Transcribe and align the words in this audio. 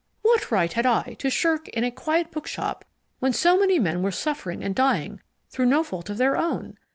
What 0.23 0.49
right 0.49 0.73
had 0.73 0.87
I 0.87 1.15
to 1.19 1.29
shirk 1.29 1.67
in 1.69 1.83
a 1.83 1.91
quiet 1.91 2.31
bookshop 2.31 2.85
when 3.19 3.33
so 3.33 3.59
many 3.59 3.77
men 3.77 4.01
were 4.01 4.09
suffering 4.09 4.63
and 4.63 4.73
dying 4.73 5.21
through 5.51 5.67
no 5.67 5.83
fault 5.83 6.09
of 6.09 6.17
their 6.17 6.35
own? 6.35 6.79